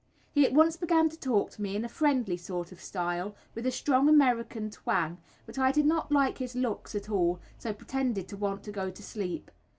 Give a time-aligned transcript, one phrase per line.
[0.31, 3.67] He at once began to talk to me in a friendly sort of style, with
[3.67, 8.27] a strong American twang, but I did not like his looks at all, so pretended
[8.29, 9.51] to want to go to sleep.